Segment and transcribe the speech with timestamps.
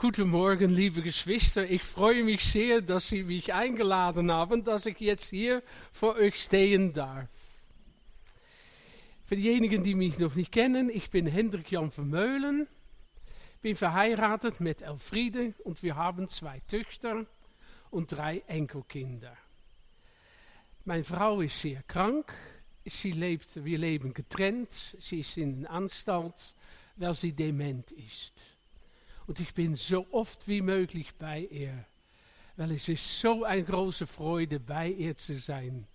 [0.00, 1.68] Guten Morgen, liebe Geschwister.
[1.68, 6.36] Ich freue mich sehr, dass Sie mich eingeladen haben, dass ich jetzt hier vor euch
[6.36, 7.26] stehen darf.
[9.24, 12.68] Für diejenigen, die mich noch nicht kennen, ich bin Hendrik Jan Vermeulen,
[13.60, 17.26] bin verheiratet mit Elfriede und wir haben zwei Töchter
[17.90, 19.36] und drei Enkelkinder.
[20.84, 22.32] Meine Frau ist sehr krank,
[22.84, 26.54] sie wir leben getrennt, sie ist in Anstalt,
[26.94, 28.57] weil sie dement ist.
[29.28, 31.84] Und ich bin so oft wie möglich bei ihr,
[32.56, 35.86] weil es ist so eine große Freude, bei ihr zu sein.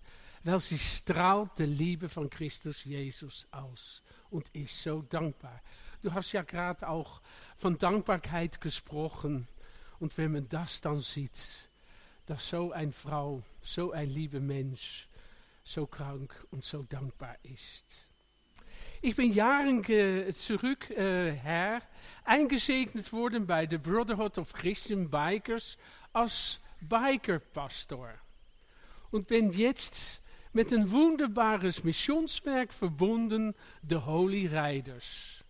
[0.44, 5.60] Weil sie strahlt die Liebe von Christus Jesus aus und ist so dankbaar.
[6.00, 7.20] Du hast ja gerade auch
[7.56, 9.48] von Dankbarkeit gesprochen.
[9.98, 11.68] Und wenn man das dann sieht,
[12.26, 15.08] dass so eine Frau, so ein lieber Mensch,
[15.64, 18.06] so krank und so dankbar ist.
[19.02, 21.82] Ich bin Jahre äh, zurück äh, her
[22.24, 25.76] eingesegnet worden bei der Brotherhood of Christian Bikers
[26.12, 28.14] als Bikerpastor.
[29.10, 33.54] Und bin jetzt mit ein wunderbares Missionswerk verbunden,
[33.88, 35.44] the Holy Riders.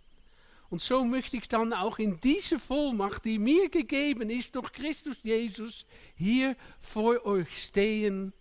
[0.71, 5.19] Und so möchte ich dann auch in diese Vollmacht, die mir gegeben ist durch Christus
[5.23, 8.33] Jesus, hier vor euch stehen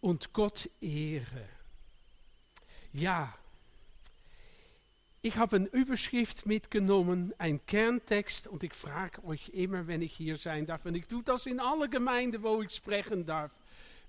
[0.00, 1.48] und Gott ehre.
[2.92, 3.34] Ja,
[5.20, 10.36] ich habe eine Überschrift mitgenommen, ein Kerntext, und ich frage euch immer, wenn ich hier
[10.36, 13.50] sein darf, und ich tue das in alle Gemeinden, wo ich sprechen darf.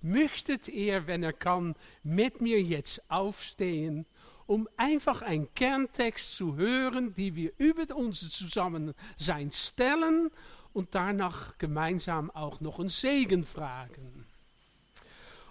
[0.02, 4.06] Möchtet ihr, wenn er kann, mit mir jetzt aufstehen,
[4.46, 10.30] um einfach einen Kerntext zu hören, die wir über unser Zusammensein stellen
[10.72, 14.26] und danach gemeinsam auch noch einen Segen fragen.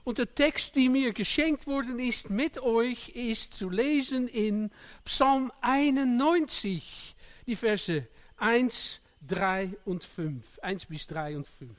[0.10, 4.72] Und der Text, die mir geschenkt worden ist mit euch, ist zu lesen in
[5.06, 8.08] Psalm 91, die Verse
[8.38, 10.58] 1, 3 und 5.
[10.64, 11.70] 1 bis 3 und 5.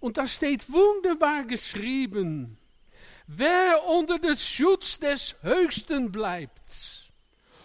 [0.00, 2.58] Und da steht wunderbar geschrieben,
[3.28, 7.12] wer unter dem Schutz des Höchsten bleibt,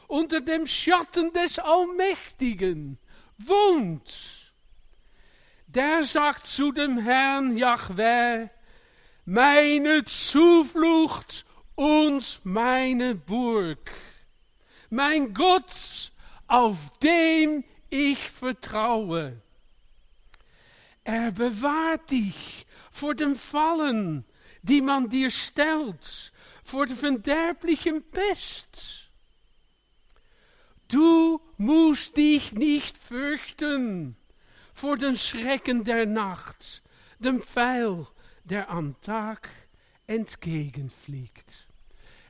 [0.06, 3.00] unter dem Schatten des Allmächtigen
[3.40, 4.54] wohnt,
[5.66, 8.50] der sagt zu dem Herrn Yahweh,
[9.26, 11.46] meine Zuflucht
[11.76, 13.92] und meine Burg.
[14.90, 16.12] Mein Gott,
[16.48, 19.42] auf dem ich vertraue.
[21.04, 24.26] Er bewahrt dich vor dem Fallen,
[24.62, 26.32] die man dir stellt,
[26.64, 29.10] vor der verderblichen Pest.
[30.88, 34.18] Du musst dich nicht fürchten
[34.74, 36.82] vor den Schrecken der Nacht,
[37.20, 38.08] dem Pfeil,
[38.52, 39.48] der am Tag
[40.08, 41.70] entgegenfliegt.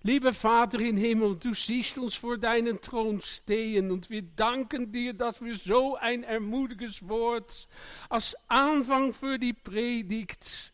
[0.03, 5.13] Lieber Vater im Himmel, du siehst uns vor deinen Thron stehen und wir danken dir,
[5.13, 7.67] dass wir so ein ermutiges Wort
[8.07, 10.71] als Anfang für die Predigt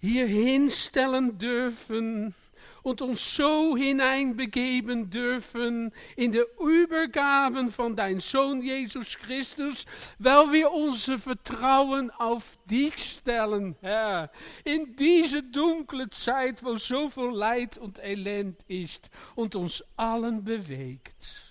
[0.00, 2.34] hier hinstellen dürfen
[2.82, 9.84] und uns so hineinbegeben dürfen in de Übergaben von dein Sohn Jesus Christus,
[10.18, 14.30] weil wir unser Vertrauen auf dich stellen, Herr.
[14.64, 21.50] In diese dunkle Zeit, wo so viel Leid und Elend ist und uns allen bewegt.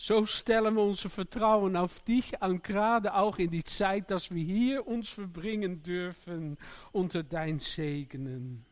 [0.00, 4.44] So stellen wir unser Vertrauen auf dich an, gerade auch in die Zeit, dass wir
[4.44, 6.56] hier uns verbringen dürfen
[6.92, 8.67] unter dein Segnen.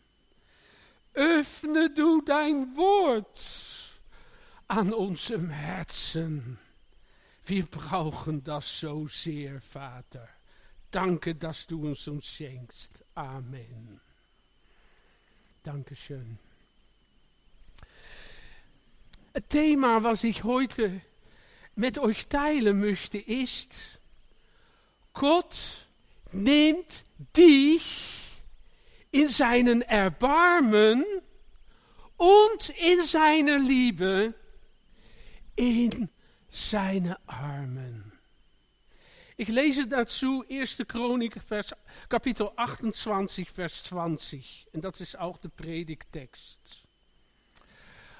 [1.16, 3.40] Öffne du dein Wort
[4.68, 6.58] an unserem Herzen.
[7.46, 10.28] Wir brauchen das so sehr, Vater.
[10.90, 13.02] Danke, dass du uns uns schenkst.
[13.14, 14.00] Amen.
[15.62, 16.38] Dankeschön.
[19.32, 21.00] Het Thema, was ich heute
[21.74, 24.00] mit euch teilen möchte, ist,
[25.14, 25.88] Gott
[26.32, 27.04] nimmt
[27.36, 28.15] dich
[29.10, 31.04] in seinen Erbarmen
[32.16, 34.34] und in seiner Liebe
[35.56, 36.10] in
[36.48, 38.12] seine Armen.
[39.38, 40.84] Ich lese dazu 1.
[40.88, 41.74] Chronik, vers,
[42.08, 44.66] Kapitel 28, Vers 20.
[44.72, 46.86] En dat is auch der Predigtext.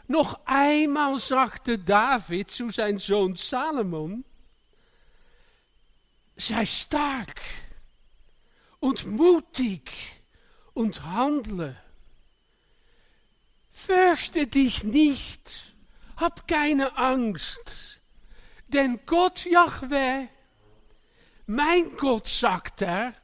[0.08, 4.24] Noch einmal sagte David zu seinem Sohn Salomon,
[6.36, 7.40] sei stark
[8.78, 9.90] und mutig
[10.76, 11.74] und handle.
[13.70, 15.74] Fürchte dich nicht,
[16.16, 18.02] hab keine Angst,
[18.68, 20.28] denn Gott Jahwe,
[21.46, 23.14] mein Gott, sagt er,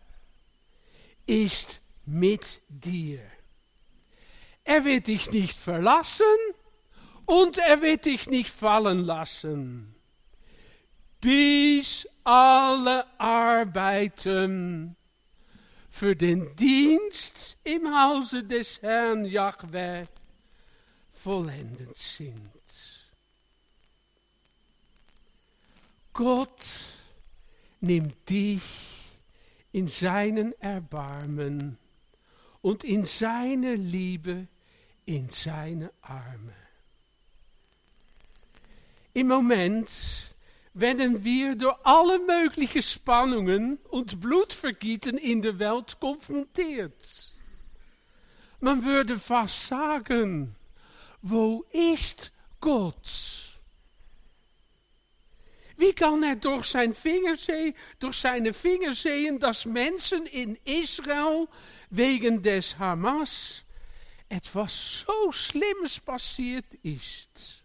[1.27, 3.21] ist mit dir.
[4.65, 6.25] Er wird dich nicht verlassen
[7.27, 9.95] und er wird dich nicht fallen lassen.
[11.21, 14.97] bis alle Arbeiten
[15.93, 20.09] für den Dienst im Hause des Herrn Jahwe
[21.13, 23.13] vollendet sind.
[26.13, 26.67] Gott
[27.81, 28.63] nimmt dich
[29.71, 31.79] in seinen Erbarmen
[32.63, 34.49] und in seine Liebe
[35.05, 36.55] in seine Arme.
[39.15, 40.32] Im Moment
[40.75, 47.33] werden wir durch alle möglichen Spannungen und Blutvergieten in der Welt konfrontiert.
[48.61, 50.55] Man würde fast sagen,
[51.21, 53.61] wo ist Gott?
[55.77, 61.49] Wie kann er durch, sein Fingerzee, durch seine Finger sehen, dass Menschen in Israel
[61.91, 63.65] wegen des Hamas
[64.29, 67.65] etwas so Schlimmes passiert ist?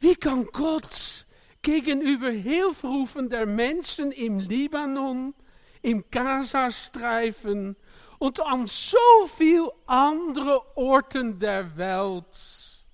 [0.00, 1.26] Wie kann Gott
[1.68, 5.34] gegenüber Hilferufen der Menschen im Libanon,
[5.82, 7.76] im Gazastreifen
[8.18, 8.96] und an so
[9.36, 12.84] viel andere Orten der Welt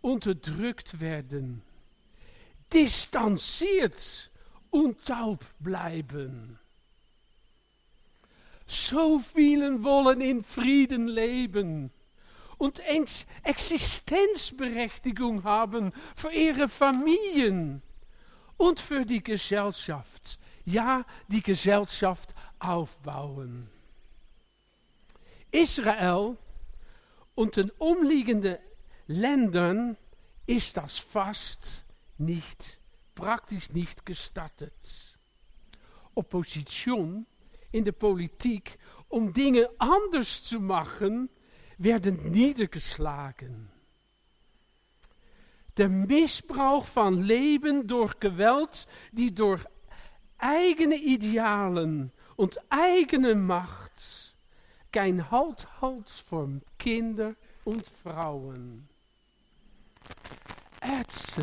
[0.00, 1.62] unterdrückt werden,
[2.72, 4.32] distanziert
[4.70, 6.58] und taub bleiben.
[8.66, 11.92] So vielen wollen in Frieden leben
[12.58, 12.82] und
[13.44, 17.80] Existenzberechtigung haben für ihre Familien
[18.56, 20.40] und für die Gesellschaft.
[20.64, 23.70] Ja, die Gesellschaft aufbauen.
[25.50, 26.36] Israel
[27.34, 28.58] und den umliegenden
[29.06, 29.96] Ländern
[30.46, 31.86] ist das fast
[32.18, 32.78] nicht,
[33.14, 35.18] praktisch nicht gestattet.
[36.14, 37.26] Opposition
[37.70, 38.78] in der Politik,
[39.08, 41.30] um Dinge anders zu machen,
[41.78, 43.70] werden niedergeschlagen.
[45.76, 49.64] Der Missbrauch von Leben durch Gewalt, die durch
[50.38, 54.36] eigene Idealen und eigene Macht
[54.92, 57.34] kein Halt hat für Kinder
[57.64, 58.88] und Frauen.
[60.80, 61.42] Ärzte,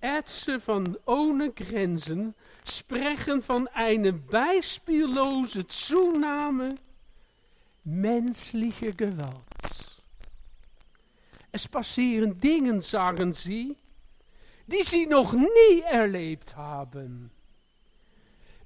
[0.00, 2.34] Ärzte von ohne Grenzen
[2.64, 6.74] sprechen von einer beispiellosen Zunahme
[7.84, 10.02] menschliche Gewalt.
[11.52, 13.76] Es passieren Dinge, sagen sie,
[14.66, 17.30] die sie noch nie erlebt haben.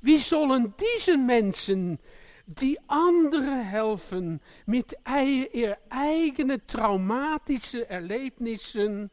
[0.01, 1.99] Wie sollen diese Menschen,
[2.47, 9.11] die anderen helfen, mit ihr eigenen traumatischen Erlebnissen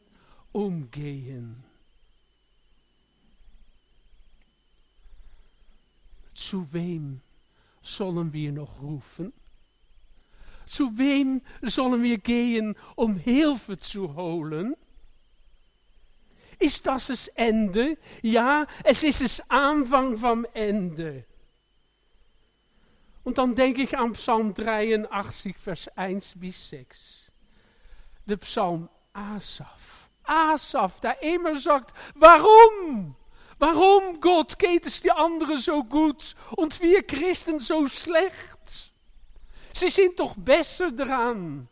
[0.51, 1.63] umgehen?
[6.33, 7.21] Zu wem
[7.81, 9.33] sollen wir noch rufen?
[10.65, 14.75] Zu wem sollen wir gehen, um Hilfe zu holen?
[16.59, 17.97] Ist das das Ende?
[18.21, 21.25] Ja, es ist das Anfang vom Ende.
[23.23, 27.31] Und dann denke ich an Psalm 83, Vers 1 bis 6.
[28.25, 30.09] De Psalm Asaf.
[30.23, 33.15] Asaf, der immer sagt, warum?
[33.57, 38.93] Warum, Gott, geht es die anderen so gut und wir Christen so schlecht?
[39.75, 41.67] Sie sind doch besser dran.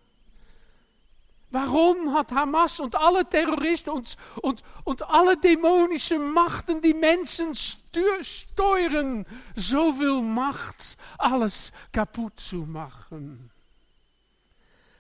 [1.52, 4.04] Warum hat Hamas und alle Terroristen
[4.42, 9.26] und alle dämonischen Machten, die Menschen steuern,
[9.56, 13.52] zoveel Macht, alles kaputt zu machen?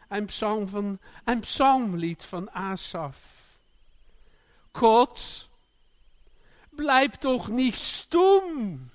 [0.08, 3.18] Ein, Psalm von, ein Psalmlied von Asaf.
[4.72, 5.50] Gott,
[6.72, 8.92] bleib doch nicht stumm.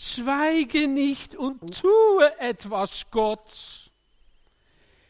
[0.00, 3.90] Schweige nicht und tue etwas, Gott.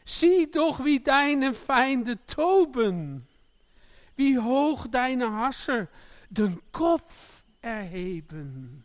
[0.06, 3.26] Sieh doch, wie deine Feinde toben,
[4.16, 5.88] wie hoch deine Hasser
[6.30, 8.82] den Kopf erheben.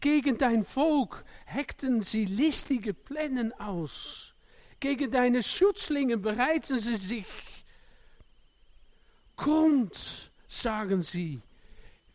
[0.00, 4.32] Gegen dein Volk heckten sie listige Pläne aus.
[4.80, 7.26] Gegen deine Schutzlinge bereiten sie sich.
[9.36, 11.42] Kommt, sagen sie,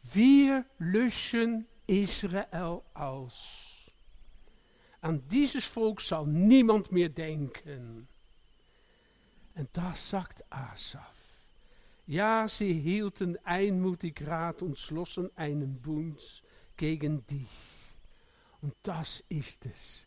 [0.01, 3.91] wir löschen Israel aus.
[5.01, 8.07] An dieses Volk soll niemand mehr denken.
[9.53, 11.15] Und das sagt Asaf.
[12.07, 16.43] Ja, sie hielten einmutig Rat und schlossen einen Bund
[16.77, 17.49] gegen dich.
[18.61, 20.05] Und das ist es.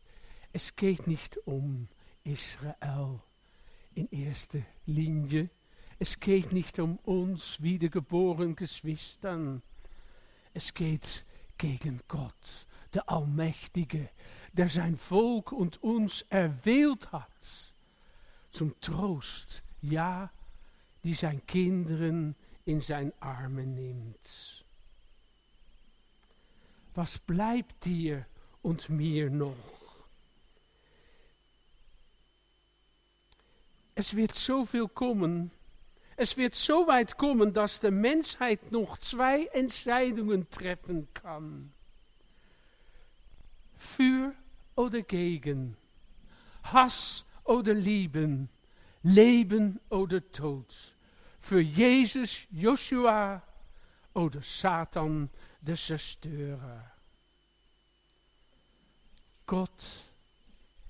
[0.53, 1.89] Es geht nicht um
[2.25, 3.21] Israel
[3.95, 5.51] in erster Linie.
[5.99, 9.63] Es geht nicht um uns wiedergeborenen Geschwistern.
[10.55, 11.25] Es geht
[11.59, 14.09] gegen Gott, der Allmächtige,
[14.53, 17.75] der sein Volk und uns erwählt hat
[18.51, 20.33] zum Trost, ja,
[21.05, 24.65] die zijn kinderen in zijn armen neemt.
[26.95, 28.27] Was bleibt dir
[28.63, 29.55] und mir noch?
[33.95, 35.51] Es wird zoveel kommen.
[36.21, 41.73] Es wird so weit kommen, dass der Menschheit noch zwei Entscheidungen treffen kann.
[43.77, 44.35] Für
[44.75, 45.77] oder gegen.
[46.65, 48.49] Hass oder lieben.
[49.05, 50.97] Leben oder Tod.
[51.39, 53.41] Für Jesus, Joshua
[54.13, 56.91] oder Satan, der Zerstörer.
[59.47, 60.03] Gott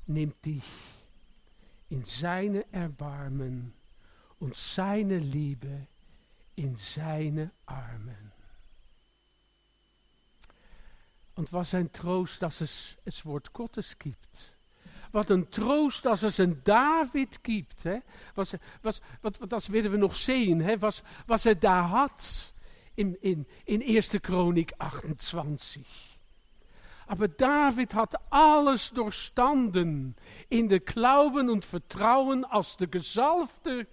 [0.06, 0.64] nimmt dich
[1.90, 3.74] in seine Erbarmen
[4.38, 5.86] und seine Liebe
[6.54, 8.32] in seine Armen.
[11.34, 14.56] Und was ein Trost, dass es het Wort Gottes gibt.
[15.12, 17.40] Wat een troost als es een David.
[17.82, 17.98] Hè?
[18.34, 20.60] Was, was, wat, wat, dat willen we nog zien.
[20.60, 20.78] Hè?
[20.78, 22.52] Was, was er daar had
[22.94, 24.20] in, in, in 1.
[24.20, 25.86] Chronik 28.
[27.06, 30.14] Aber David hat alles durchstanden
[30.48, 33.86] in der Glauben und Vertrauen als der Gesalfte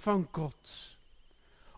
[0.00, 0.98] von Gott.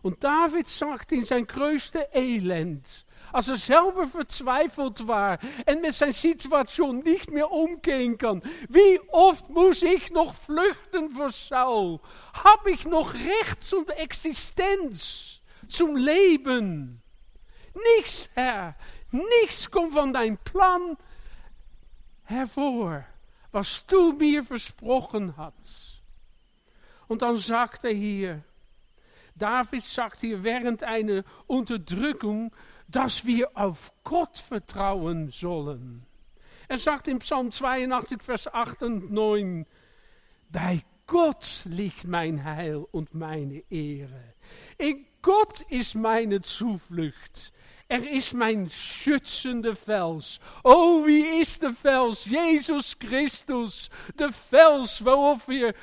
[0.01, 6.13] Und David sagt in zijn größte Elend, als er selber verzweifelt war en met zijn
[6.13, 11.99] Situation nicht mehr umgehen kann, wie oft muss ich noch flüchten vor Saul?
[12.33, 17.01] Hab ich noch Recht zur Existenz, zum Leben?
[17.95, 18.75] Nichts, Herr,
[19.13, 20.97] Nichts kommt von deinem Plan
[22.23, 23.05] hervor,
[23.51, 25.92] was du mir versprochen hast.
[27.13, 28.43] Und dann sagt er hier,
[29.35, 32.51] David sagt hier während einer Unterdrückung,
[32.87, 36.07] dass wir auf Gott vertrauen sollen.
[36.67, 39.67] Er sagt in Psalm 82, Vers 8 und 9,
[40.49, 44.33] bei Gott liegt mein Heil und meine Ehre.
[44.79, 47.52] In Gott ist meine Zuflucht.
[47.93, 50.39] Er is mijn schützende Fels.
[50.63, 52.23] Oh, wie is de Fels?
[52.23, 55.75] Jezus Christus, de Fels waarop wir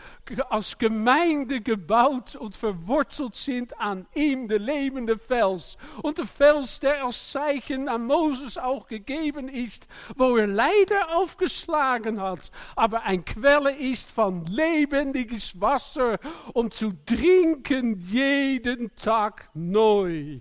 [0.49, 5.77] als Gemeinde gebaut und verwurzelt sind an ihm, de lebende Fels.
[6.03, 9.87] Und der Fels, der als Zeichen an Moses auch gegeben ist,
[10.17, 16.19] wo er leider aufgeschlagen hat, aber ein Quelle ist von lebendiges Wasser,
[16.55, 20.41] um zu trinken jeden Tag neu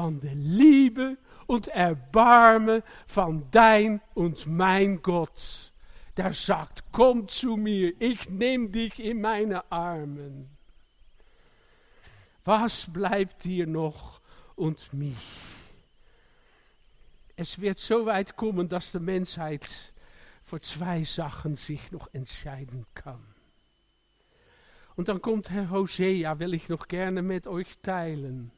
[0.00, 5.72] van de Liebe und Erbarmen von dein und mein Gott.
[6.16, 10.48] Der sagt, komm zu mir, ich nehme dich in meine Armen.
[12.44, 14.20] Was bleibt dir noch
[14.56, 15.16] und mich?
[17.36, 19.92] Es wird so weit kommen, dass die Menschheit
[20.42, 23.24] für zwei Sachen sich noch entscheiden kann.
[24.96, 28.50] Und dann kommt Herr Hosea, will ich noch gerne mit euch teilen.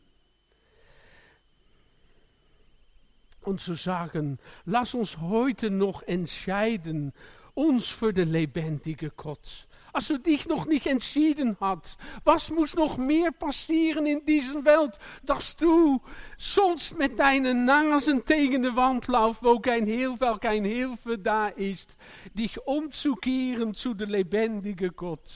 [3.46, 7.12] Und zu sagen, lass uns heute noch entscheiden,
[7.54, 9.66] uns für den lebendigen Gott.
[9.94, 14.98] Als du dich noch nicht entschieden hast, was muss noch mehr passieren in dieser Welt,
[15.22, 16.00] dass du
[16.38, 21.98] sonst mit deinen Nasen tegen de Wand laufst, wo kein Hilfe, kein Hilfe da ist,
[22.32, 25.30] dich umzukehren zu der lebendigen Gott.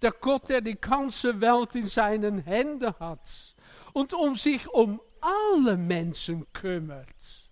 [0.00, 3.56] Der Gott, der die ganze Welt in seinen Händen hat
[3.92, 7.42] und um sich um alle Menschen kümmert.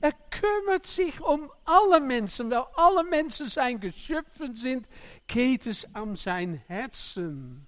[0.00, 4.88] Er kümmert sich um alle Menschen, weil alle Menschen zijn Geschöpfen sind,
[5.26, 7.66] geht es an sein Herzen.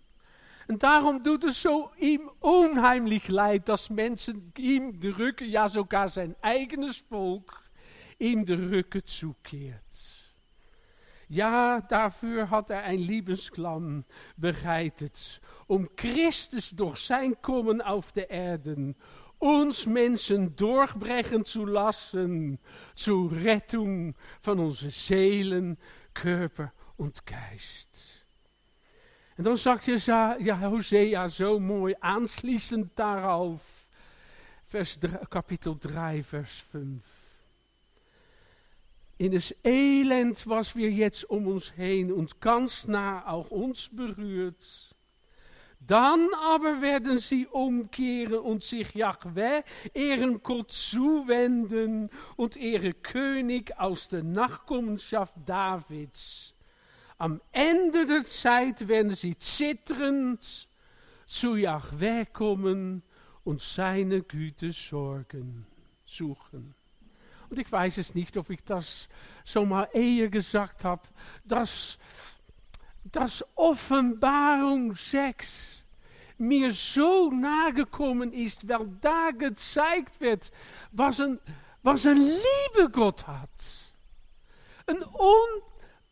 [0.69, 6.09] Und darum tut es so ihm unheimlich leid, dass Menschen ihm die Rücken, ja sogar
[6.09, 7.61] sein eigenes Volk,
[8.21, 10.21] ihm die Rücken zukehrt.
[11.29, 14.05] Ja, dafür hat er ein Liebesklamm
[14.37, 18.95] bereitet, um Christus durch sein Kommen auf der Erde
[19.41, 22.59] uns Menschen durchbrechen zu lassen
[22.95, 25.79] zur Rettung von unseren Seelen,
[26.15, 28.21] Körper und Geist.
[29.37, 33.89] En dan sagt ja, ja, Hosea zo mooi aansluitend darauf,
[34.67, 37.03] vers 3, Kapitel 3, Vers 5.
[39.17, 43.89] In das Elend, was wir jetzt um uns heen und ganz nah auch uns
[45.81, 54.09] Dann aber werden sie umkehren und sich Jahwe, ihren Gott, zuwenden und ihre König aus
[54.09, 56.55] der Nachkommenschaft Davids.
[57.17, 60.69] Am Ende der Zeit werden sie zitternd
[61.27, 63.03] zu Jahwe kommen
[63.45, 65.67] und seine Güte sorgen,
[66.05, 66.75] suchen.
[67.49, 69.09] Und ich weiß es nicht, ob ich das
[69.45, 71.03] so mal eher gesagt habe,
[71.45, 71.99] dass
[73.13, 75.83] das Offenbarung 6
[76.39, 80.51] mir so nahe gekommen ist, weil da gezeigt wird,
[80.91, 81.39] was ein,
[81.83, 83.51] was ein Liebe Gott hat.
[84.87, 85.03] Ein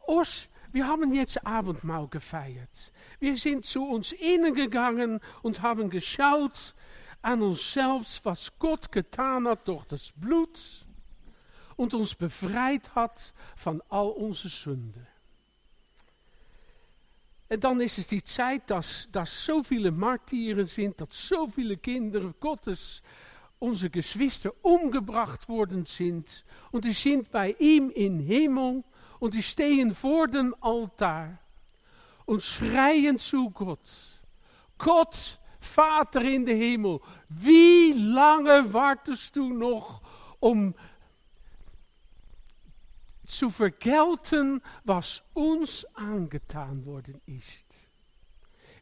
[0.06, 2.92] Unors wir haben jetzt Abendmahl gefeiert.
[3.20, 6.74] Wir sind zu uns innen gegangen und haben geschaut
[7.22, 10.86] an uns selbst, was Gott getan hat durch das Blut
[11.76, 15.06] und uns befreit hat von all onze Sünden.
[17.48, 23.02] En dan is het die tijd dat, dat zoveel martieren zijn, dat zoveel kinderen Gottes,
[23.58, 26.44] onze Geschwister, umgebracht worden sind.
[26.70, 28.84] Und die sind bei ihm in Himmel
[29.18, 31.38] und die stehen vor dem Altar
[32.26, 34.20] und schreien zu Gott.
[34.76, 40.02] Gott, Vater in de Himmel, wie lange wartest du noch,
[40.38, 40.74] um
[43.28, 47.88] zu vergelten, was uns angetan worden ist.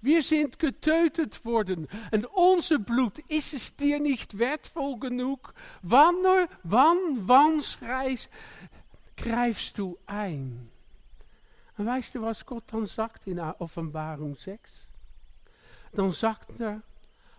[0.01, 5.53] Wir sind getötet worden und unser Blut ist es dir nicht wertvoll genug.
[5.83, 6.15] Wann,
[6.63, 6.97] wann,
[7.29, 8.31] wann schreist,
[9.17, 10.71] greifst du ein?
[11.77, 14.87] Und weißt du, was Gott dann sagt in Offenbarung 6?
[15.93, 16.83] Dann sagt er,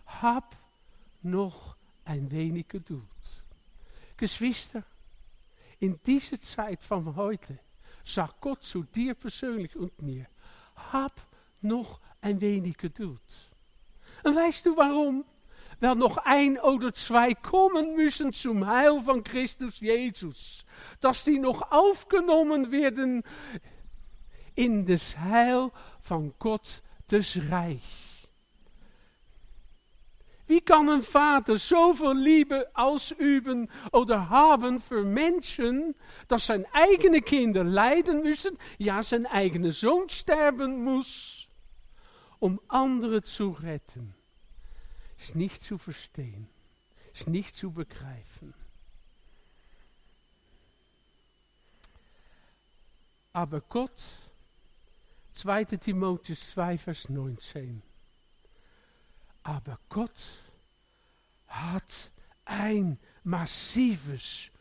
[0.05, 0.57] hab
[1.21, 3.01] noch ein wenig Geduld.
[4.17, 4.83] Geschwister,
[5.79, 7.59] in dieser Zeit von heute
[8.03, 10.27] sagt Gott zu dir persönlich und mir,
[10.91, 11.21] hab
[11.61, 13.51] noch ein wenig Geduld.
[14.23, 15.25] Und weißt du warum?
[15.79, 20.65] Weil noch ein oder zwei kommen müssen zum Heil von Christus Jesus.
[21.01, 23.23] Dass die noch aufgenommen werden
[24.55, 26.81] in das Heil von Gott
[27.11, 28.06] des Reich.
[30.47, 35.95] Wie kan een vader zoveel liefde ausüben oder haben für Menschen,
[36.27, 41.47] dass zijn eigene Kinder lijden müssen, ja zijn eigene Sohn sterben muss,
[42.39, 44.15] um andere zu retten?
[45.17, 46.49] Ist nicht zu verstehen,
[47.11, 48.53] ist nicht zu begreifen.
[53.33, 54.01] Aber Gott,
[55.33, 55.65] 2.
[55.65, 57.83] Timotheus 2, Vers 19.
[59.43, 60.46] Aber Gott
[61.61, 62.11] hat
[62.45, 64.51] ein massives,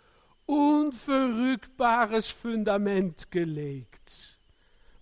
[0.46, 4.40] unverrückbares Fundament gelegt,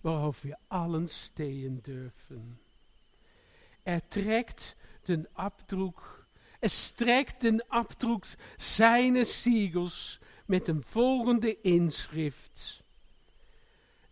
[0.03, 2.59] worauf wir allen stehen dürfen.
[3.83, 4.75] Er trägt
[5.07, 6.27] den Abdruck,
[6.61, 8.25] es trägt den Abdruck
[8.57, 12.83] seines Siegels mit dem folgende Inschrift.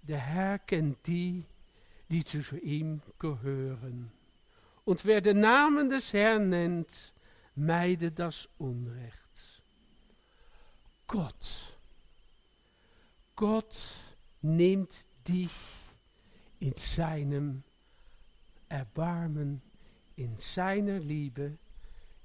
[0.03, 0.59] Der Herr
[1.07, 1.45] die,
[2.09, 4.11] die zu ihm gehören.
[4.85, 7.13] Und wer den Namen des Herrn nennt,
[7.55, 9.61] meide das Unrecht.
[11.07, 11.77] Gott,
[13.35, 13.91] Gott
[14.41, 15.51] nimmt dich
[16.59, 17.63] in seinem
[18.69, 19.61] Erbarmen,
[20.15, 21.57] in seiner Liebe,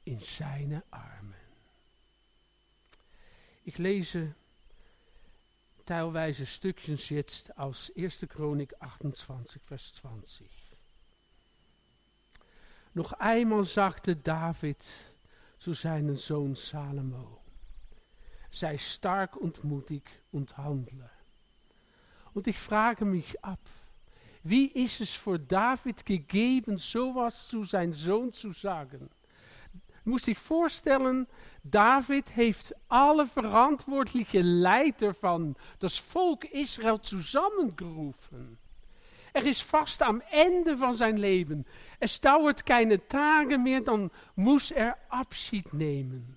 [0.04, 1.34] in seine Armen.
[3.64, 4.34] Ich lese
[5.84, 8.26] teilweise Stückchen jetzt aus 1.
[8.28, 10.48] Chronik 28, Vers 20.
[12.94, 14.84] Noch einmal sagte David
[15.58, 17.40] zu seinem Sohn Salomo,
[18.50, 21.10] sei stark und mutig und handle.
[22.32, 23.36] Und ich frage mich
[24.44, 29.10] wie ist es für David gegeben, sowas zu seinem Sohn zu sagen?
[30.04, 31.26] Muss ich vorstellen,
[31.62, 38.58] David heeft alle verantwortliche Leiter van das Volk Israel zusammengerufen.
[39.38, 41.66] Er is vast am Ende van zijn leven.
[41.98, 46.36] Es dauert keine Tage mehr, dann muss er Abschied nehmen.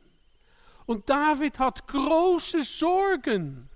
[0.85, 3.69] Und David hat große Sorgen.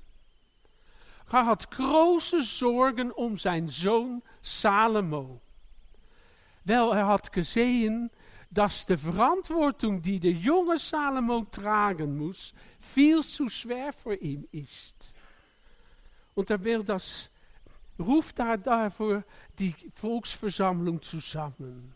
[1.32, 5.42] Er hat große Sorgen um zijn zoon Salomo.
[6.64, 8.12] Wel, er had gesehen,
[8.50, 15.14] dass de Verantwortung, die de jonge Salomo tragen muss, viel zu schwer für ihn ist.
[16.36, 17.32] Und er will das
[18.34, 19.24] daar daarvoor
[19.60, 21.94] die Volksversammlung zusammen.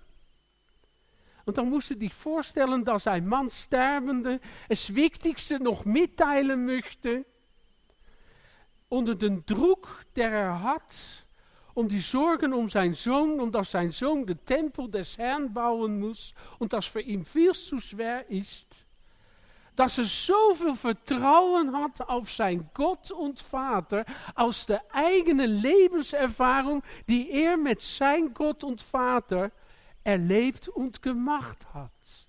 [1.46, 7.26] Und dann musst du dich vorstellen, dass ein Mann Sterbende das Wichtigste noch mitteilen möchte,
[8.88, 11.26] unter dem Druck, der er hat,
[11.74, 12.02] um die
[12.54, 16.86] um sein Sohn und dass sein Sohn den Tempel des Herrn bauen muss und das
[16.86, 18.86] für ihn viel zu schwer ist
[19.80, 24.04] dass er zoveel Vertrauen hat auf sein Gott und Vater
[24.36, 29.54] aus der eigenen Lebenserfahrung, die er sein Gott und Vater
[30.04, 32.28] erlebt und gemacht hat.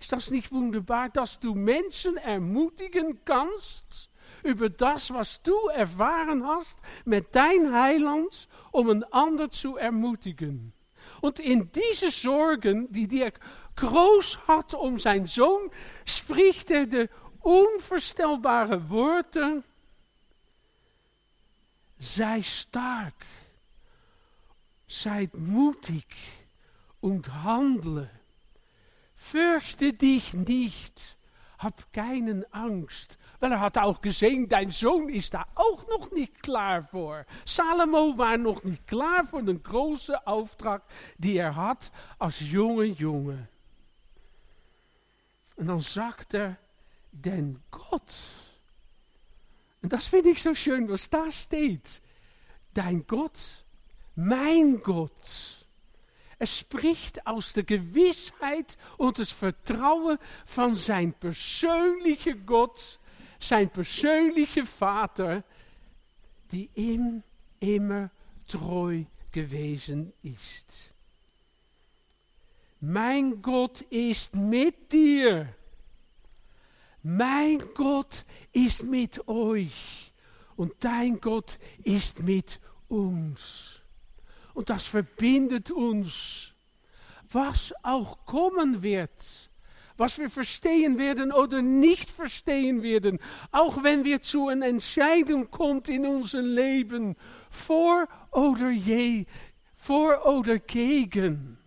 [0.00, 4.10] Ist das nicht wunderbar, dass du Menschen ermutigen kannst
[4.42, 10.72] über das, was du erfahren hast mit dein Heiland, um een ander zu ermutigen?
[11.20, 13.32] Und in diese Sorgen, die der
[13.76, 15.70] groß hat um zijn Sohn,
[16.04, 17.08] spricht er de
[17.40, 19.64] onvoorstelbare woorden.
[21.98, 23.26] Sei stark,
[24.86, 26.06] seid mutig
[27.00, 28.10] und handle.
[29.98, 31.16] Dich nicht,
[31.58, 33.18] hab keinen Angst.
[33.40, 37.24] Wel, er had ook gezien, dein Sohn is daar ook nog niet klaar voor.
[37.44, 40.80] Salomo was nog niet klaar voor de grote auftrag
[41.16, 43.50] die er had als jonge jongen.
[45.56, 46.58] En dan zakt er
[47.10, 48.22] den God.
[49.80, 52.00] En dat vind ik zo schön, was daar steht.
[52.72, 53.64] Dein Gott,
[54.14, 55.66] mein Gott.
[56.38, 63.00] Er spricht aus der Gewissheit und das Vertrauen von sein persönlicher Gott,
[63.38, 65.44] sein persönlicher Vater,
[66.50, 67.22] die ihm
[67.58, 68.10] immer
[68.46, 70.92] treu gewesen ist.
[72.80, 75.48] Mein Gott ist mit dir.
[77.02, 80.12] Mein Gott ist mit euch.
[80.56, 83.80] Und dein Gott ist mit uns.
[84.54, 86.52] Und das verbindet uns.
[87.30, 89.50] Was auch kommen wird,
[89.96, 93.18] was wir verstehen werden oder nicht verstehen werden,
[93.50, 97.16] auch wenn wir zu einer Entscheidung kommt in unserem Leben,
[97.50, 99.26] vor oder je,
[99.74, 101.58] vor oder gegen.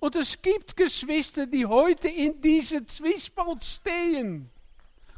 [0.00, 4.50] Und es gibt Geschwister, die heute in diese Zwiespalt stehen.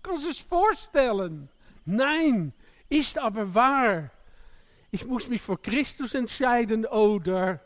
[0.03, 1.49] Kannst du es vorstellen?
[1.85, 2.53] Nein,
[2.88, 4.11] ist aber wahr.
[4.90, 7.61] Ich muss mich für Christus entscheiden oder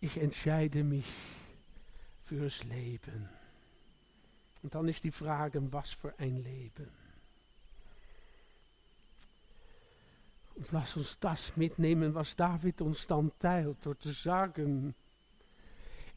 [0.00, 1.06] ich entscheide mich
[2.24, 3.28] fürs Leben.
[4.64, 6.90] Und dann ist die Frage, was für ein Leben.
[10.56, 14.94] Und lass uns das mitnehmen, was David uns dann teilt, door zu sagen,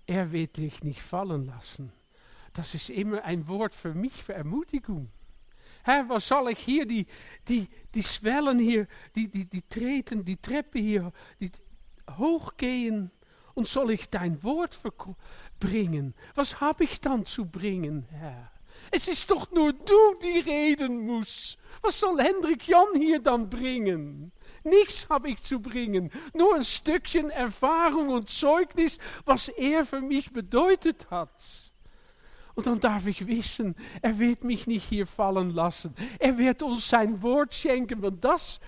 [0.08, 1.92] er wird dich nicht fallen lassen.
[2.54, 5.10] Das ist immer ein Wort für mich, für Ermutigung.
[5.84, 7.06] Herr, was soll ich hier, die,
[7.48, 11.52] die, die Schwellen hier, die, die, die Treten, die Treppen hier, die
[12.18, 13.12] hochgehen
[13.54, 14.80] und soll ich dein Wort
[15.60, 16.16] bringen?
[16.34, 18.52] Was habe ich dann zu bringen, Herr?
[18.92, 21.58] Es ist doch nur du, die reden muss.
[21.82, 24.32] Was soll Hendrik Jan hier dann bringen?
[24.66, 30.34] Nichts habe ich zu bringen, nur ein Stückchen Erfahrung und Zeugnis, was er für mich
[30.34, 31.72] bedeutet hat.
[32.56, 35.94] Und dann darf ich wissen, er wird mich nicht hier fallen lassen.
[36.20, 38.60] Er wird uns sein Wort schenken, want das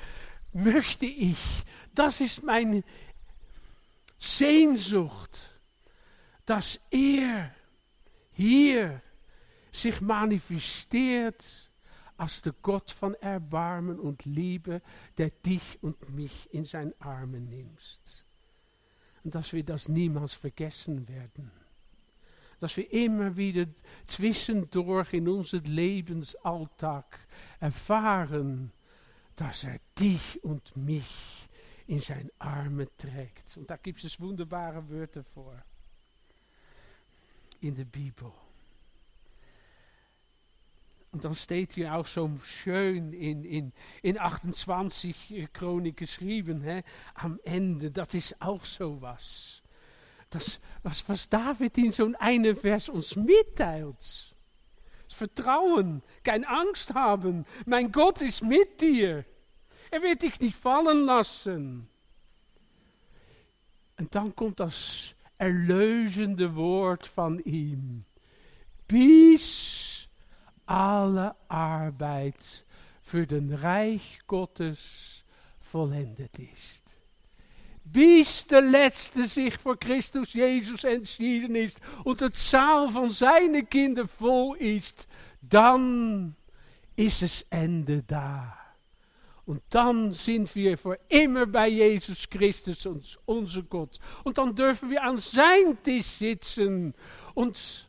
[0.54, 1.38] möchte ich.
[1.96, 2.84] Das ist meine
[4.20, 5.40] Sehnsucht,
[6.46, 7.52] dass er
[8.32, 9.02] hier
[9.72, 11.67] sich manifestiert
[12.18, 14.82] als der Gott von Erbarmen und Liebe,
[15.18, 18.26] der dich und mich in sein Arme nimmst.
[19.24, 21.52] Und dass wir das niemals vergessen werden.
[22.60, 23.68] Dass wir immer wieder
[24.08, 27.20] zwischendurch in unserem Lebensalltag
[27.60, 28.72] erfahren,
[29.36, 31.48] dass er dich und mich
[31.86, 33.56] in zijn Arme trägt.
[33.58, 35.64] Und da gibt es wunderbare Wörter vor.
[37.60, 38.32] In der Bibel.
[41.18, 46.84] Und dann steht hier auch so schön in, in, in 28 Chronik geschrieben, hè,
[47.16, 49.64] am Ende, das ist auch so was.
[50.30, 53.98] Das, was, was David in so einem Vers uns mitteilt.
[53.98, 59.26] Das Vertrauen, keine Angst haben, mein Gott ist mit dir.
[59.90, 61.90] Er wird dich nicht fallen lassen.
[63.98, 68.06] Und dann kommt das erlösende Wort von ihm.
[68.88, 69.87] Bis
[70.68, 72.66] alle Arbeit
[73.02, 75.24] für den Reich Gottes
[75.60, 76.84] vollendet ist.
[77.84, 84.10] Bis der Letzte sich für Christus Jesus entschieden ist und die Zahl von seinen Kindern
[84.10, 85.08] voll ist,
[85.42, 86.36] dann
[86.98, 88.58] ist es Ende da.
[89.46, 93.98] Und dann sind wir für immer bei Jesus Christus, uns, unser Gott.
[94.26, 96.94] Und dann dürfen wir an sein Tisch sitzen
[97.34, 97.87] und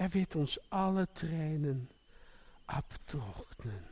[0.00, 1.86] er wird uns alle Tränen
[2.66, 3.84] abtrocknen.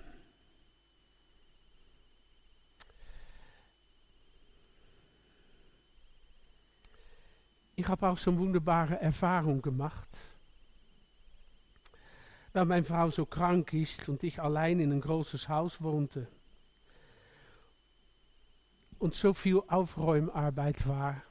[7.77, 8.99] Ich habe auch so eine wunderbare
[9.61, 10.09] gemacht.
[12.55, 16.27] Weil meine Frau so krank ist und ich allein in ein großes Haus wohnte.
[18.99, 21.23] Und so viel Aufräumarbeit war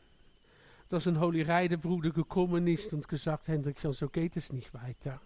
[0.89, 1.43] dass ein Holy
[1.77, 5.21] Bruder gekommen ist gesagt, Hendrik, so geht es nicht weiter.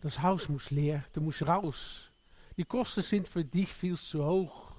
[0.00, 2.10] Das Haus muss leer, du musst raus.
[2.56, 4.72] Die Kosten sind für dich viel zu hoch.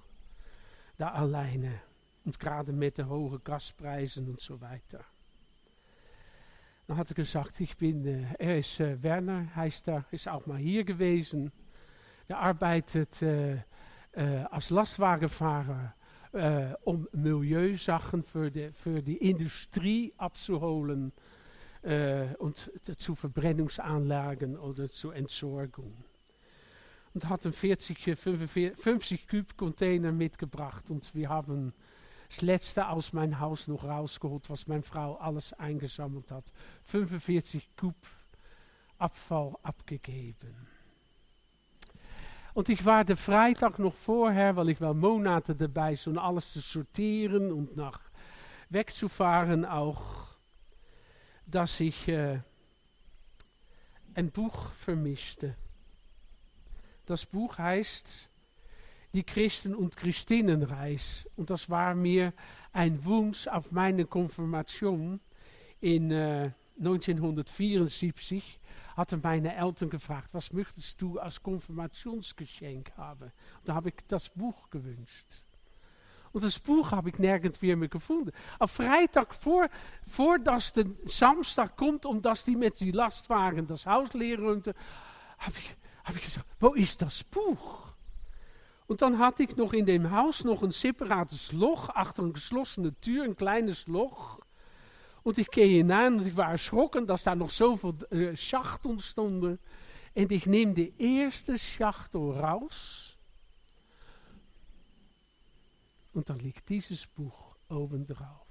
[0.98, 1.82] Da alleine.
[2.26, 5.04] Und gerade mit den hohen Gasprijzen und so weiter.
[6.88, 10.46] Dann hat er gesagt, ich bin, äh, er ist äh, Werner, heißt er, ist auch
[10.46, 11.52] mal hier gewesen.
[12.28, 13.62] Er arbeitet äh,
[14.12, 15.96] äh, als Lastwagenfahrer,
[16.34, 21.12] äh, um Milieusachen für die, für die Industrie abzuholen
[21.84, 25.94] äh, und zu Verbrennungsanlagen oder zur Entsorgung.
[27.14, 31.74] Und hat einen 40, 45, 50 Kub Container mitgebracht und wir haben
[32.30, 36.52] das letzte aus meinem Haus noch rausgeholt, was meine Frau alles eingesammelt hat.
[36.84, 37.96] 45 Kub
[38.98, 40.73] Abfall abgegeben.
[42.54, 46.60] Und ich war de Freitag noch vorher, weil ich wel Monate dabei so alles zu
[46.60, 48.00] sortieren und nach
[48.70, 50.28] wegzufahren auch,
[51.48, 52.08] dass ich
[54.16, 55.56] ein Buch vermisste.
[57.06, 58.30] Das Buch heißt
[59.14, 61.30] Die Christen- und Christinnenreis.
[61.36, 62.34] Und das war mir
[62.72, 65.20] ein Wunsch auf meine Konfirmation
[65.82, 68.60] in äh, 1974
[68.96, 73.32] hatten meine Eltern gefragt, was möchtest du als Konfirmationsgeschenk haben?
[73.60, 75.42] Und da habe ich das Buch gewünscht.
[76.34, 78.32] Und das Buch habe ich nirgends weer meer gevonden.
[78.58, 79.70] Auf Freitag, voor,
[80.08, 84.74] voordat de Samstag komt, omdat die met die Lastwagen das Haus leer räumte,
[85.38, 87.94] habe ich, hab ich gesagt, wo ist das Buch?
[88.88, 93.36] Und dann hatte in dem Haus noch ein separates Loch, achter een geschlossene Tür, ein
[93.36, 94.40] kleines Loch.
[95.24, 99.58] Und ich gehe hinein und ich war erschrocken, dass da noch zoveel äh, Schachteln stonden.
[100.14, 103.18] Und ich nehme die erste Schachtel raus.
[106.14, 108.48] Und dann liegt dieses Buch obendrauf.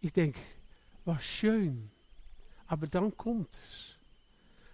[0.00, 0.38] Ich denke,
[1.04, 1.90] was schön.
[2.66, 3.96] Aber dann kommt es.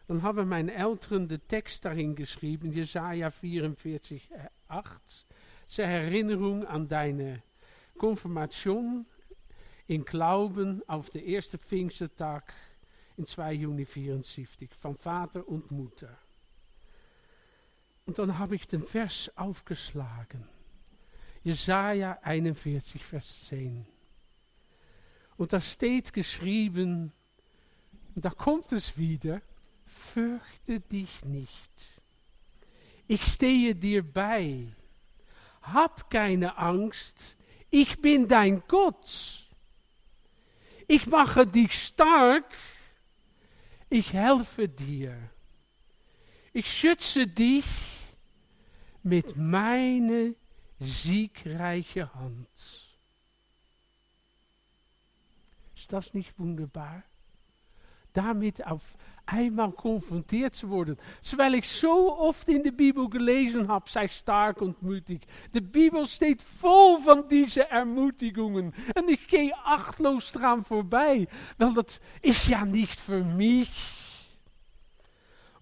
[0.08, 4.28] Dann haben meine Eltern de Text darin geschrieben, Jesaja 44,
[4.68, 5.26] 8.
[5.66, 7.42] Zur Erinnerung an deine
[7.96, 9.06] Konfirmation
[9.86, 12.52] in Glauben auf den ersten Pfingstertag
[13.16, 16.16] in 2 Juni 74 von Vater und Mutter.
[18.06, 20.48] Und dann habe ich den Vers aufgeschlagen.
[21.44, 23.86] Jesaja 41, Vers 10.
[25.36, 27.12] Und da steht geschrieben,
[28.14, 29.40] und da kommt es wieder,
[29.84, 32.02] fürchte dich nicht.
[33.08, 34.68] Ich stehe dir bei.
[35.62, 37.36] Hab keine Angst,
[37.70, 39.41] ich bin dein Gott.
[40.94, 42.44] Ich mache dich stark.
[43.88, 45.16] Ich helfe dir.
[46.52, 47.64] Ich schütze dich
[49.02, 50.34] mit meiner
[50.78, 52.98] siegreichen Hand.
[55.74, 57.02] Ist das nicht wunderbar?
[58.12, 58.94] Damit auf
[59.32, 60.98] einmal konfrontiert zu worden.
[61.20, 65.20] Terwijl ik zo oft in de Bibel gelezen heb, sei stark und mutig.
[65.50, 68.74] De Bibel steht vol van deze Ermutigungen.
[68.92, 71.28] En ik gehe achtlos dran voorbij.
[71.56, 74.00] Wel, dat is ja niet voor mich.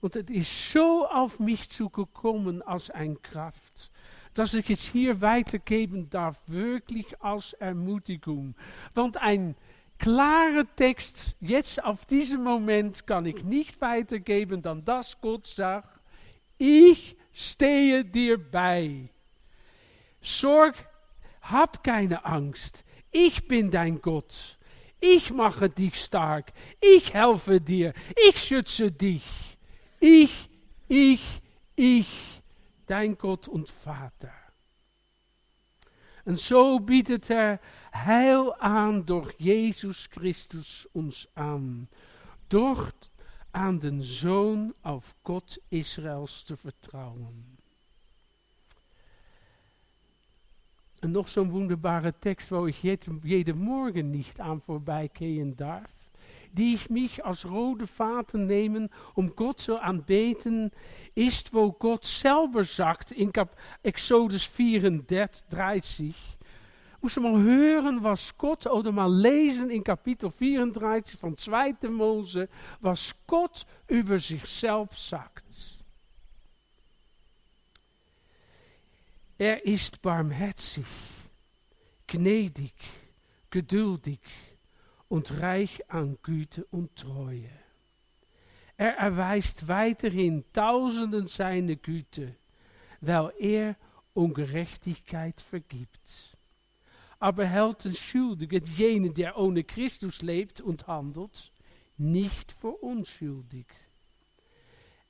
[0.00, 3.90] Und het is zo auf mich zugekommen als ein Kraft
[4.34, 8.54] dass ich es hier weitergeben darf, wirklich als Ermutigung.
[8.94, 9.56] Want ein
[10.00, 16.00] klare Text, jetzt auf diesem Moment kann ich nicht weitergeben, dann das Gott sagt,
[16.58, 19.10] ich stehe dir bei.
[20.22, 20.74] Sorg,
[21.42, 24.56] hab keine Angst, ich bin dein Gott.
[25.02, 27.94] Ich mache dich stark, ich helfe dir,
[28.28, 29.24] ich schütze dich.
[29.98, 30.50] Ich,
[30.88, 31.22] ich,
[31.74, 32.42] ich,
[32.86, 34.32] dein Gott und Vater.
[36.30, 41.88] En zo biedt er heil aan door Jezus Christus ons aan.
[42.46, 42.92] Door
[43.50, 47.58] aan den Zoon auf Gott Israels te vertrouwen.
[50.98, 52.76] En nog zo'n wunderbare tekst, waar ik
[53.22, 55.99] jeden Morgen niet aan voorbij gehen darf,
[56.52, 60.70] die ich mich als rode Vater nehmen, um Gott zu anbeten,
[61.14, 66.14] ist, wo Gott selber sagt in Kap Exodus 34,
[67.02, 71.88] Moest je mal hören, was Gott, oder mal lesen in Kapitel 34 von 2.
[71.88, 72.48] Mose,
[72.80, 75.78] was Gott über sich selbst sagt.
[79.38, 80.84] Er ist barmherzig,
[82.06, 82.74] gnädig,
[83.48, 84.20] geduldig
[85.10, 87.50] und reich an Güte und Treue.
[88.78, 92.34] Er erweist weiterhin tausenden seine Güte,
[93.02, 93.76] weil er
[94.14, 96.38] Ungerechtigkeit vergibt
[97.20, 101.52] aber hält den Schuldigen, jenen, der ohne Christus lebt und handelt,
[101.98, 103.66] nicht für unschuldig.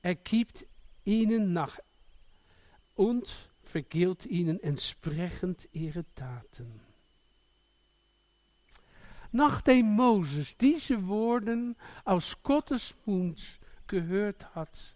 [0.01, 0.67] Er gibt
[1.05, 1.79] ihnen nach
[2.95, 6.81] und vergilt ihnen entsprechend ihre Taten.
[9.31, 14.95] Nachdem Moses diese Worte aus Gottes Mund gehört hat,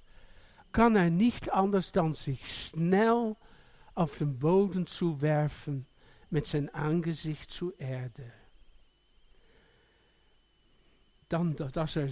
[0.71, 3.36] kann er nicht anders dan sich schnell
[3.93, 5.86] auf den Boden zu werfen
[6.30, 8.34] mit sein Angesicht zur Erde.
[11.30, 12.10] Dann, dass er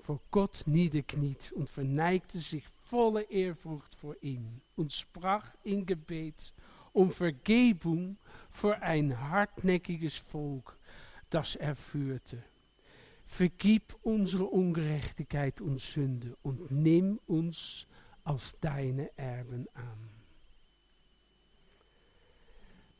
[0.00, 6.52] vor Gott niederkniet und verneigte sich volle Ehrfurcht vor ihm und sprach in Gebet
[6.92, 8.16] um Vergebung
[8.50, 10.78] für ein hartnäckiges Volk,
[11.34, 12.44] das er führte.
[13.26, 17.88] Vergib unsere Ungerechtigkeit und Sünde und nimm uns
[18.22, 20.10] als deine Erben an.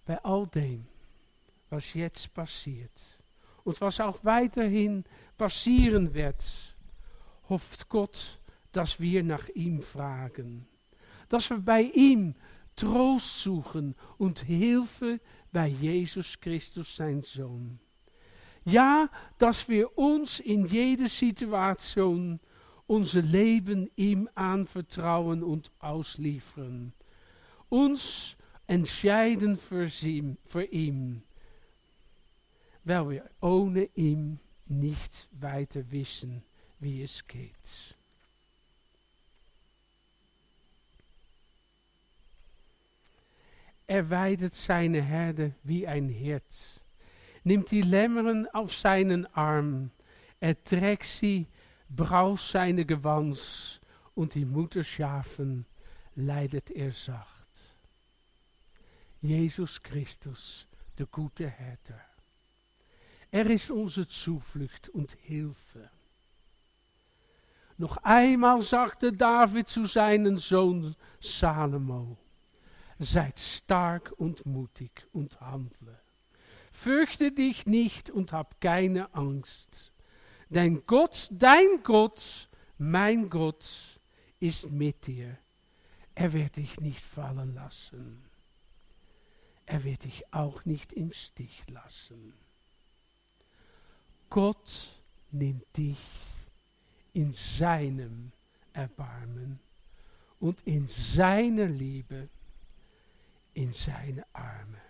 [0.05, 0.87] Bei all dem,
[1.70, 3.23] was jetzt passiert
[3.62, 5.05] und was auch weiterhin
[5.38, 6.77] passieren wird,
[7.49, 8.40] hofft Gott,
[8.73, 10.66] dass wir nach ihm fragen,
[11.29, 12.35] dass wir bei ihm
[12.75, 15.20] Trost suchen und Hilfe
[15.53, 17.79] bei Jesus Christus, sein Sohn.
[18.64, 22.40] Ja, dass wir uns in jeder Situation
[22.87, 26.92] unser Leben ihm anvertrauen und ausliefern.
[27.68, 31.22] Uns entscheiden für, sie, für ihn,
[32.85, 36.42] weil wir ohne ihn nicht weiter wissen,
[36.79, 37.96] wie es geht.
[43.87, 46.81] Er weidet seine Herde wie ein Hirt,
[47.44, 49.90] nimmt die Lämmeren auf seinen Arm,
[50.40, 51.46] er trägt sie,
[51.88, 53.80] braust seine Gewans
[54.14, 55.66] und die Mutterschafen
[56.16, 57.44] leidet er sacht.
[59.20, 60.66] Jesus Christus,
[60.98, 61.78] der gute Herr.
[63.30, 65.90] Er ist unsere Zuflucht und Hilfe.
[67.76, 72.16] Noch einmal sagte David zu seinem Sohn Salomo,
[73.00, 75.09] Seid stark und mutig.
[76.74, 79.92] Fürchte dich nicht und hab keine Angst.
[80.50, 84.00] Denn Gott, dein Gott, mein Gott,
[84.40, 85.38] ist mit dir.
[86.14, 88.24] Er wird dich nicht fallen lassen.
[89.66, 92.34] Er wird dich auch nicht im Stich lassen.
[94.28, 95.98] Gott nimmt dich
[97.12, 98.32] in seinem
[98.72, 99.60] Erbarmen
[100.40, 102.28] und in seiner Liebe
[103.54, 104.84] in seine Arme.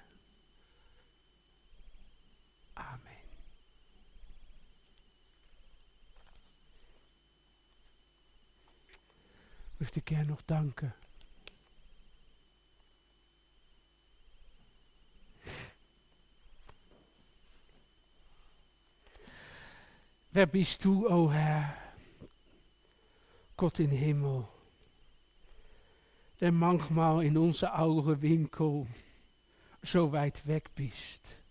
[9.78, 10.92] Möchte gerne noch danken.
[20.30, 21.76] Wer bist du, o oh Herr,
[23.56, 24.48] Gott in Himmel?
[26.44, 28.86] der manchmal in onze Augenwinkel
[29.82, 31.42] so weit weg bist.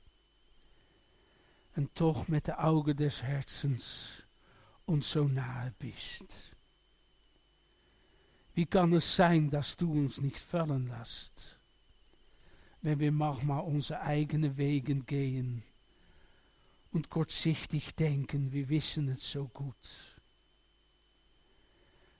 [1.73, 4.23] En toch met de Augen des Herzens
[4.85, 6.52] uns so nahe bist.
[8.53, 11.59] Wie kann es sein, dass du uns nicht fallen lässt,
[12.81, 15.63] wenn wir manchmal unsere eigenen Wegen gehen
[16.91, 20.13] und kurzsichtig denken, wir wissen es so gut.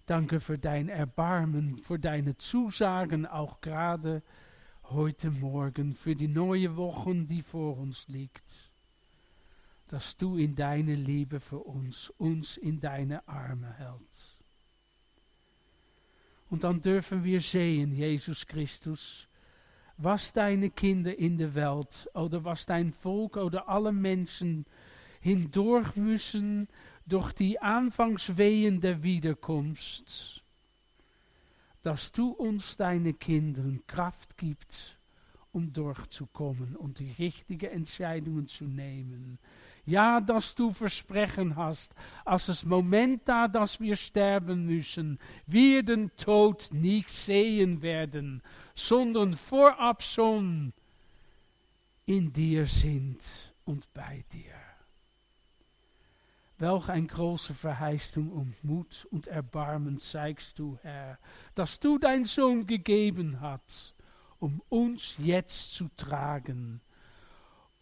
[0.06, 4.24] Danke für dein Erbarmen, für deine Zusagen, auch gerade
[4.90, 8.72] heute Morgen, für die neue Woche, die vor uns liegt.
[9.88, 14.33] Dass du in deine Liebe für uns, uns in deine Arme hältst.
[16.54, 19.28] Und dann dürfen wir sehen, Jesus Christus,
[19.98, 24.68] was deine Kinder in der Welt oder was dein Volk oder alle Menschen
[25.20, 26.68] hindurch müssen
[27.08, 30.44] durch die Anfangswehen der Wiederkunft,
[31.82, 35.00] dass du uns deine Kindern Kraft gibst,
[35.54, 39.40] um durchzukommen und die richtigen Entscheidungen zu nehmen.
[39.86, 41.94] Ja, dass du Versprechen hast,
[42.24, 48.42] als es Moment da, dass wir sterben müssen, wir den Tod nicht sehen werden,
[48.76, 50.72] sondern vorab schon
[52.06, 54.54] in dir sind und bei dir.
[56.60, 61.20] Welch ein große Verheißung und Mut und Erbarmen zeigst du, Herr,
[61.56, 63.96] dass du dein Sohn gegeben hast,
[64.40, 66.80] um uns jetzt zu tragen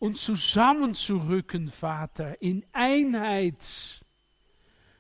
[0.02, 4.04] und zusammenzurücken, Vater, in Einheit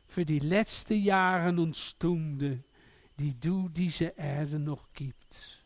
[0.05, 2.63] für die letzten Jahre und Stunden,
[3.17, 5.65] die du diese Erde noch gibst,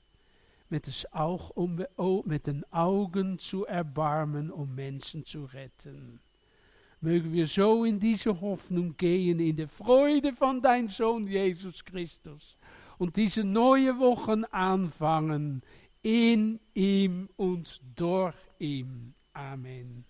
[0.70, 1.84] mit, es auch um,
[2.24, 6.22] mit den Augen zu erbarmen, um Menschen zu retten.
[7.02, 12.56] Mögen wir so in diese Hoffnung gehen, in der Freude von dein Sohn Jesus Christus.
[12.98, 15.62] Und diese neue Wochen anfangen
[16.02, 19.15] in ihm und durch ihm.
[19.36, 20.06] Amen.